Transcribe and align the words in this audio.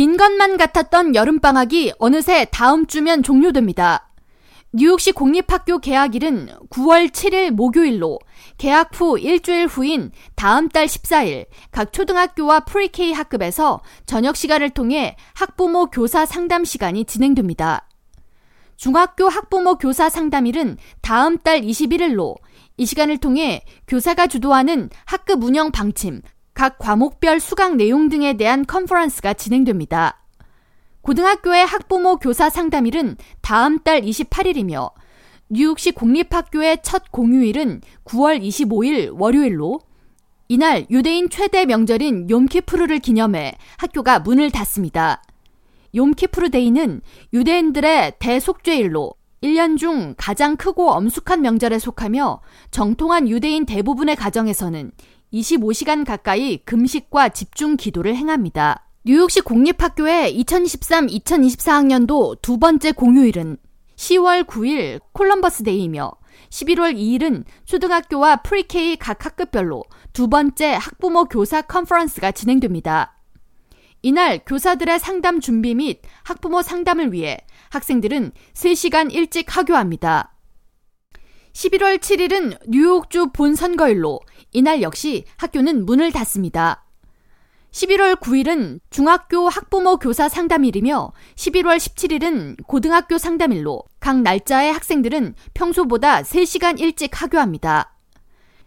긴 0.00 0.16
것만 0.16 0.56
같았던 0.56 1.14
여름방학이 1.14 1.92
어느새 1.98 2.46
다음 2.50 2.86
주면 2.86 3.22
종료됩니다. 3.22 4.08
뉴욕시 4.72 5.12
공립학교 5.12 5.78
개학일은 5.78 6.48
9월 6.70 7.10
7일 7.10 7.50
목요일로 7.50 8.18
개학 8.56 8.98
후 8.98 9.18
일주일 9.18 9.66
후인 9.66 10.10
다음 10.36 10.70
달 10.70 10.86
14일 10.86 11.48
각 11.70 11.92
초등학교와 11.92 12.60
프리케이 12.60 13.12
학급에서 13.12 13.82
저녁 14.06 14.36
시간을 14.36 14.70
통해 14.70 15.18
학부모 15.34 15.88
교사 15.88 16.24
상담 16.24 16.64
시간이 16.64 17.04
진행됩니다. 17.04 17.86
중학교 18.78 19.28
학부모 19.28 19.76
교사 19.76 20.08
상담일은 20.08 20.78
다음 21.02 21.36
달 21.36 21.60
21일로 21.60 22.36
이 22.78 22.86
시간을 22.86 23.18
통해 23.18 23.66
교사가 23.86 24.28
주도하는 24.28 24.88
학급 25.04 25.44
운영 25.44 25.70
방침, 25.70 26.22
각 26.54 26.78
과목별 26.78 27.40
수강 27.40 27.76
내용 27.76 28.08
등에 28.08 28.34
대한 28.34 28.66
컨퍼런스가 28.66 29.34
진행됩니다. 29.34 30.20
고등학교의 31.02 31.64
학부모 31.64 32.16
교사 32.16 32.50
상담일은 32.50 33.16
다음 33.40 33.78
달 33.78 34.02
28일이며 34.02 34.92
뉴욕시 35.48 35.92
공립학교의 35.92 36.78
첫 36.82 37.10
공휴일은 37.10 37.80
9월 38.04 38.40
25일 38.40 39.18
월요일로 39.18 39.80
이날 40.48 40.86
유대인 40.90 41.30
최대 41.30 41.64
명절인 41.64 42.28
욤키프르를 42.28 42.98
기념해 42.98 43.56
학교가 43.78 44.20
문을 44.20 44.50
닫습니다. 44.50 45.22
욤키프르 45.94 46.50
데이는 46.50 47.00
유대인들의 47.32 48.14
대속죄일로 48.18 49.14
1년 49.42 49.78
중 49.78 50.14
가장 50.16 50.56
크고 50.56 50.90
엄숙한 50.90 51.42
명절에 51.42 51.78
속하며 51.78 52.42
정통한 52.70 53.28
유대인 53.28 53.64
대부분의 53.64 54.16
가정에서는 54.16 54.92
25시간 55.32 56.04
가까이 56.04 56.58
금식과 56.64 57.30
집중 57.30 57.76
기도를 57.76 58.16
행합니다. 58.16 58.86
뉴욕시 59.04 59.40
공립학교의 59.40 60.38
2023-2024학년도 60.42 62.42
두 62.42 62.58
번째 62.58 62.92
공휴일은 62.92 63.56
10월 63.96 64.44
9일 64.44 65.00
Columbus 65.12 65.62
Day이며 65.62 66.12
11월 66.50 66.96
2일은 66.96 67.44
초등학교와 67.64 68.42
Pre-K 68.42 68.96
각 68.96 69.24
학급별로 69.24 69.84
두 70.12 70.28
번째 70.28 70.72
학부모 70.72 71.26
교사 71.26 71.62
컨퍼런스가 71.62 72.32
진행됩니다. 72.32 73.16
이날 74.02 74.40
교사들의 74.44 74.98
상담 74.98 75.40
준비 75.40 75.74
및 75.74 76.02
학부모 76.24 76.62
상담을 76.62 77.12
위해 77.12 77.38
학생들은 77.70 78.32
3시간 78.54 79.12
일찍 79.12 79.56
하교합니다. 79.56 80.34
11월 81.60 81.98
7일은 81.98 82.56
뉴욕주 82.68 83.32
본선거일로 83.34 84.20
이날 84.52 84.80
역시 84.80 85.24
학교는 85.36 85.84
문을 85.84 86.10
닫습니다. 86.10 86.86
11월 87.70 88.18
9일은 88.18 88.80
중학교 88.88 89.46
학부모 89.46 89.98
교사 89.98 90.30
상담일이며 90.30 91.12
11월 91.34 91.76
17일은 91.76 92.66
고등학교 92.66 93.18
상담일로 93.18 93.84
각 94.00 94.22
날짜의 94.22 94.72
학생들은 94.72 95.34
평소보다 95.52 96.22
3시간 96.22 96.80
일찍 96.80 97.20
하교합니다. 97.20 97.94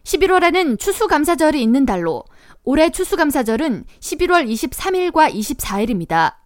11월에는 0.04 0.78
추수감사절이 0.78 1.60
있는 1.64 1.88
달로 1.88 2.24
올해 2.64 2.92
추수감사절은 2.92 3.86
11월 4.02 4.48
23일과 4.48 5.34
24일입니다. 5.34 6.43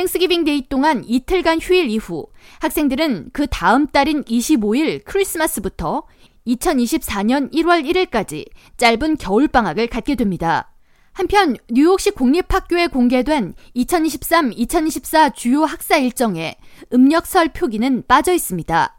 Thanksgiving 0.00 0.44
Day 0.44 0.66
동안 0.66 1.04
이틀간 1.06 1.58
휴일 1.60 1.90
이후 1.90 2.26
학생들은 2.60 3.30
그 3.34 3.46
다음 3.50 3.86
달인 3.86 4.24
25일 4.24 5.04
크리스마스부터 5.04 6.04
2024년 6.46 7.52
1월 7.52 7.84
1일까지 7.84 8.46
짧은 8.78 9.18
겨울방학을 9.18 9.88
갖게 9.88 10.14
됩니다. 10.14 10.72
한편 11.12 11.54
뉴욕시 11.68 12.12
공립학교에 12.12 12.86
공개된 12.86 13.52
2023-2024 13.76 15.34
주요 15.34 15.64
학사 15.64 15.98
일정에 15.98 16.56
음력설 16.94 17.50
표기는 17.50 18.04
빠져 18.08 18.32
있습니다. 18.32 18.96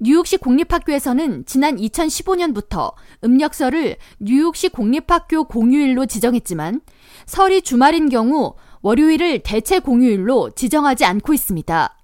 뉴욕시 0.00 0.38
공립학교에서는 0.38 1.44
지난 1.44 1.76
2015년부터 1.76 2.94
음력설을 3.22 3.96
뉴욕시 4.20 4.70
공립학교 4.70 5.44
공휴일로 5.44 6.06
지정했지만 6.06 6.80
설이 7.26 7.60
주말인 7.60 8.08
경우 8.08 8.54
월요일을 8.84 9.40
대체 9.42 9.78
공휴일로 9.78 10.50
지정하지 10.50 11.06
않고 11.06 11.32
있습니다. 11.32 11.96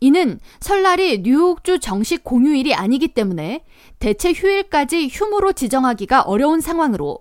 이는 0.00 0.40
설날이 0.58 1.20
뉴욕주 1.22 1.80
정식 1.80 2.24
공휴일이 2.24 2.72
아니기 2.72 3.08
때문에 3.08 3.62
대체 3.98 4.32
휴일까지 4.32 5.08
휴무로 5.12 5.52
지정하기가 5.52 6.22
어려운 6.22 6.62
상황으로 6.62 7.18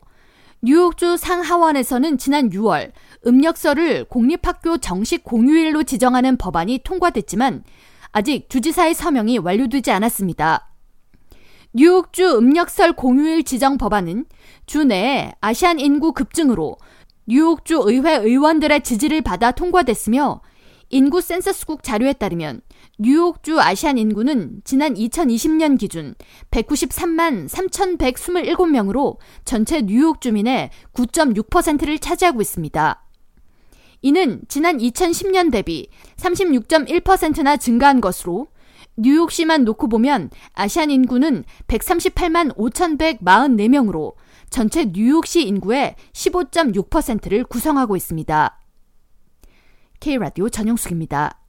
뉴욕주 0.61 1.17
상하원에서는 1.17 2.17
지난 2.17 2.49
6월 2.49 2.93
음력설을 3.27 4.05
공립학교 4.05 4.77
정식 4.77 5.25
공휴일로 5.25 5.83
지정하는 5.83 6.37
법안이 6.37 6.79
통과됐지만 6.85 7.65
아직 8.13 8.49
주지사의 8.49 8.93
서명이 8.93 9.39
완료되지 9.39 9.91
않았습니다. 9.91 10.69
뉴욕주 11.73 12.37
음력설 12.37 12.93
공휴일 12.93 13.43
지정 13.43 13.77
법안은 13.77 14.27
주 14.65 14.85
내에 14.85 15.33
아시안 15.41 15.77
인구 15.81 16.13
급증으로 16.13 16.77
뉴욕주 17.29 17.81
의회 17.85 18.15
의원들의 18.15 18.83
지지를 18.83 19.21
받아 19.21 19.51
통과됐으며 19.51 20.41
인구 20.89 21.19
센서스국 21.19 21.83
자료에 21.83 22.13
따르면 22.13 22.61
뉴욕주 22.97 23.59
아시안 23.59 23.97
인구는 23.97 24.61
지난 24.63 24.93
2020년 24.93 25.77
기준 25.77 26.15
193만 26.51 27.49
3,127명으로 27.49 29.17
전체 29.43 29.81
뉴욕 29.81 30.21
주민의 30.21 30.69
9.6%를 30.93 31.99
차지하고 31.99 32.41
있습니다. 32.41 33.03
이는 34.03 34.41
지난 34.47 34.77
2010년 34.77 35.51
대비 35.51 35.89
36.1%나 36.15 37.57
증가한 37.57 37.99
것으로 37.99 38.47
뉴욕시만 38.95 39.65
놓고 39.65 39.89
보면 39.89 40.29
아시안 40.53 40.89
인구는 40.91 41.43
138만 41.67 42.55
5,144명으로 42.55 44.13
전체 44.49 44.85
뉴욕시 44.85 45.45
인구의 45.47 45.95
15.6%를 46.13 47.43
구성하고 47.43 47.95
있습니다. 47.95 48.59
K라디오 49.99 50.49
전영숙입니다. 50.49 51.39